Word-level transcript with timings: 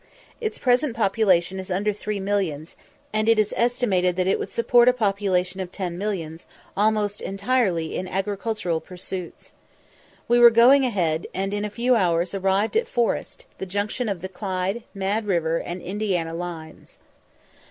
Its 0.39 0.57
present 0.57 0.95
population 0.95 1.59
is 1.59 1.69
under 1.69 1.93
three 1.93 2.19
millions, 2.19 2.75
and 3.13 3.29
it 3.29 3.37
is 3.37 3.53
estimated 3.55 4.15
that 4.15 4.25
it 4.25 4.39
would 4.39 4.49
support 4.49 4.87
a 4.89 4.93
population 4.93 5.61
of 5.61 5.71
ten 5.71 5.95
millions, 5.95 6.47
almost 6.75 7.21
entirely 7.21 7.95
in 7.95 8.07
agricultural 8.07 8.81
pursuits. 8.81 9.53
We 10.27 10.39
were 10.39 10.49
going 10.49 10.85
a 10.85 10.89
head, 10.89 11.27
and 11.35 11.53
in 11.53 11.63
a 11.63 11.69
few 11.69 11.95
hours 11.95 12.33
arrived 12.33 12.75
at 12.75 12.87
Forest, 12.87 13.45
the 13.59 13.67
junction 13.67 14.09
of 14.09 14.21
the 14.23 14.27
Clyde, 14.29 14.81
Mad 14.95 15.27
River, 15.27 15.59
and 15.59 15.83
Indiana 15.83 16.33
lines. 16.33 16.97